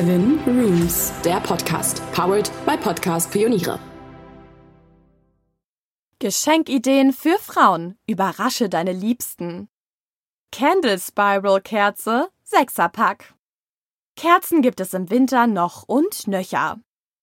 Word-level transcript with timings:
Seven 0.00 0.40
Rooms, 0.46 1.12
der 1.26 1.40
Podcast, 1.40 2.00
powered 2.12 2.50
by 2.64 2.74
Podcast 2.78 3.30
Pioniere. 3.30 3.78
Geschenkideen 6.18 7.12
für 7.12 7.36
Frauen. 7.38 7.98
Überrasche 8.06 8.70
deine 8.70 8.92
Liebsten. 8.92 9.68
Candle 10.52 10.98
Spiral 10.98 11.60
Kerze, 11.60 12.30
Sechserpack. 12.44 13.34
Kerzen 14.16 14.62
gibt 14.62 14.80
es 14.80 14.94
im 14.94 15.10
Winter 15.10 15.46
noch 15.46 15.82
und 15.82 16.26
nöcher. 16.26 16.78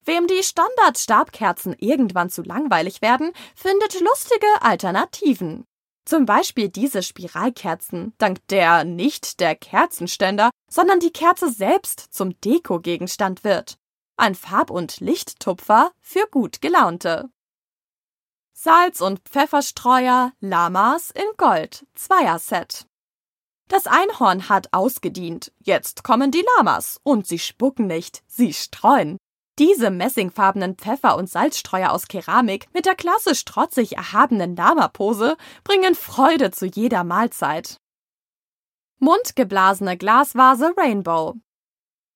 Wem 0.05 0.27
die 0.27 0.43
Standard-Stabkerzen 0.43 1.75
irgendwann 1.79 2.29
zu 2.29 2.43
langweilig 2.43 3.01
werden, 3.01 3.31
findet 3.55 3.99
lustige 4.01 4.61
Alternativen. 4.61 5.65
Zum 6.07 6.25
Beispiel 6.25 6.69
diese 6.69 7.03
Spiralkerzen, 7.03 8.13
dank 8.17 8.39
der 8.47 8.85
nicht 8.85 9.41
der 9.41 9.57
Kerzenständer, 9.57 10.51
sondern 10.69 11.01
die 11.01 11.11
Kerze 11.11 11.51
selbst 11.51 11.99
zum 12.13 12.39
Dekogegenstand 12.39 13.43
wird. 13.43 13.77
Ein 14.15 14.33
Farb- 14.33 14.69
und 14.69 15.01
Lichttupfer 15.01 15.91
für 15.99 16.25
gut 16.31 16.61
gelaunte. 16.61 17.29
Salz- 18.53 19.01
und 19.01 19.19
Pfefferstreuer, 19.27 20.31
Lamas 20.39 21.11
in 21.11 21.25
Gold, 21.35 21.85
Zweierset. 21.93 22.87
Das 23.67 23.85
Einhorn 23.85 24.47
hat 24.47 24.69
ausgedient, 24.71 25.51
jetzt 25.59 26.05
kommen 26.05 26.31
die 26.31 26.45
Lamas 26.55 27.01
und 27.03 27.27
sie 27.27 27.37
spucken 27.37 27.85
nicht, 27.85 28.23
sie 28.27 28.53
streuen. 28.53 29.17
Diese 29.59 29.89
messingfarbenen 29.89 30.75
Pfeffer- 30.75 31.17
und 31.17 31.29
Salzstreuer 31.29 31.91
aus 31.91 32.07
Keramik 32.07 32.67
mit 32.73 32.85
der 32.85 32.93
klassisch 32.95 33.43
trotzig 33.43 33.97
erhabenen 33.97 34.55
Lama-Pose 34.55 35.35
bringen 35.63 35.95
Freude 35.95 36.51
zu 36.51 36.67
jeder 36.67 37.03
Mahlzeit. 37.03 37.77
Mundgeblasene 38.99 39.97
Glasvase 39.97 40.73
Rainbow. 40.77 41.35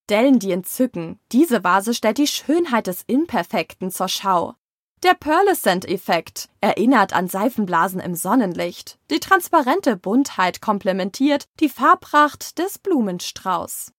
Dellen, 0.08 0.38
die 0.38 0.52
entzücken. 0.52 1.18
Diese 1.32 1.64
Vase 1.64 1.94
stellt 1.94 2.18
die 2.18 2.26
Schönheit 2.26 2.86
des 2.86 3.02
Imperfekten 3.06 3.90
zur 3.90 4.08
Schau. 4.08 4.54
Der 5.02 5.14
Pearlescent-Effekt 5.14 6.48
erinnert 6.60 7.12
an 7.12 7.26
Seifenblasen 7.26 7.98
im 7.98 8.14
Sonnenlicht. 8.14 8.98
Die 9.10 9.18
transparente 9.18 9.96
Buntheit 9.96 10.60
komplementiert 10.60 11.48
die 11.58 11.68
Farbpracht 11.68 12.58
des 12.58 12.78
Blumenstrauß. 12.78 13.92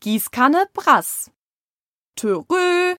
Gießkanne 0.00 0.66
Brass. 0.72 1.30
Törö. 2.16 2.94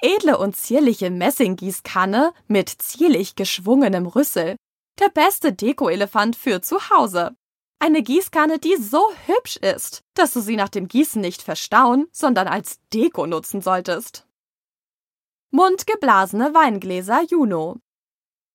Edle 0.00 0.38
und 0.38 0.56
zierliche 0.56 1.10
Messinggießkanne 1.10 2.32
mit 2.48 2.68
zierlich 2.68 3.36
geschwungenem 3.36 4.06
Rüssel. 4.06 4.56
Der 4.98 5.10
beste 5.10 5.52
Deko-Elefant 5.52 6.34
für 6.34 6.60
zu 6.60 6.90
Hause. 6.90 7.36
Eine 7.78 8.02
Gießkanne, 8.02 8.58
die 8.58 8.76
so 8.76 9.12
hübsch 9.26 9.56
ist, 9.58 10.02
dass 10.14 10.32
du 10.32 10.40
sie 10.40 10.56
nach 10.56 10.68
dem 10.68 10.88
Gießen 10.88 11.20
nicht 11.20 11.42
verstauen, 11.42 12.06
sondern 12.12 12.48
als 12.48 12.80
Deko 12.92 13.26
nutzen 13.26 13.60
solltest. 13.60 14.26
Mundgeblasene 15.50 16.54
Weingläser 16.54 17.22
Juno. 17.28 17.78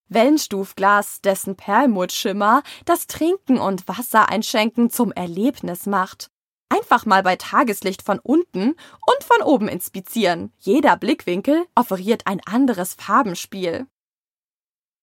Wellenstufglas, 0.09 1.21
dessen 1.21 1.55
Perlmuttschimmer 1.55 2.63
das 2.85 3.07
Trinken 3.07 3.59
und 3.59 3.87
Wasser 3.87 4.29
einschenken 4.29 4.89
zum 4.89 5.11
Erlebnis 5.11 5.85
macht. 5.85 6.31
Einfach 6.69 7.05
mal 7.05 7.23
bei 7.23 7.35
Tageslicht 7.35 8.01
von 8.01 8.19
unten 8.19 8.69
und 8.69 9.23
von 9.23 9.41
oben 9.43 9.67
inspizieren. 9.67 10.51
Jeder 10.59 10.97
Blickwinkel 10.97 11.65
offeriert 11.75 12.27
ein 12.27 12.41
anderes 12.45 12.93
Farbenspiel. 12.93 13.87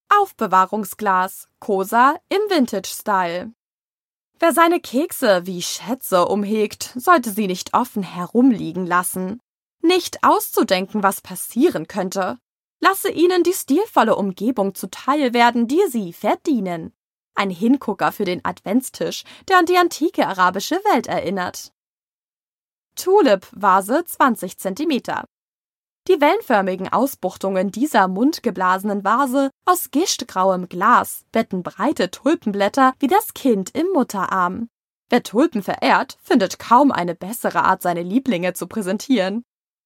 Aufbewahrungsglas, 0.09 1.49
Cosa 1.61 2.17
im 2.29 2.41
Vintage-Style. 2.49 3.53
Wer 4.39 4.53
seine 4.53 4.81
Kekse 4.81 5.47
wie 5.47 5.63
Schätze 5.63 6.27
umhegt, 6.27 6.93
sollte 6.97 7.31
sie 7.31 7.47
nicht 7.47 7.73
offen 7.73 8.03
herumliegen 8.03 8.87
lassen. 8.87 9.41
Nicht 9.81 10.23
auszudenken, 10.23 11.03
was 11.03 11.21
passieren 11.21 11.89
könnte. 11.89 12.39
Lasse 12.81 13.11
ihnen 13.11 13.43
die 13.43 13.53
stilvolle 13.53 14.17
Umgebung 14.17 14.75
zuteil 14.75 15.33
werden, 15.33 15.69
die 15.69 15.83
sie 15.89 16.13
verdienen. 16.13 16.93
Ein 17.35 17.51
Hingucker 17.51 18.13
für 18.13 18.25
den 18.25 18.45
Adventstisch, 18.45 19.25
der 19.49 19.59
an 19.59 19.67
die 19.67 19.77
antike 19.77 20.27
arabische 20.27 20.77
Welt 20.77 21.07
erinnert. 21.07 21.73
Tulip-Vase 22.97 24.05
20 24.05 24.57
cm. 24.57 25.03
Die 26.07 26.21
wellenförmigen 26.21 26.93
Ausbuchtungen 26.93 27.73
dieser 27.73 28.09
mundgeblasenen 28.09 29.05
Vase 29.05 29.51
aus 29.65 29.91
gischtgrauem 29.91 30.69
Glas 30.69 31.25
betten 31.33 31.63
breite 31.63 32.11
Tulpenblätter 32.11 32.93
wie 32.99 33.07
das 33.07 33.33
Kind 33.35 33.71
im 33.75 33.87
Mutterarm. 33.95 34.69
Wer 35.09 35.23
Tulpen 35.23 35.63
verehrt, 35.63 36.19
findet 36.23 36.59
kaum 36.59 36.93
eine 36.93 37.15
bessere 37.15 37.65
Art, 37.65 37.83
seine 37.83 38.03
Lieblinge 38.03 38.53
zu 38.53 38.67
präsentieren. 38.67 39.45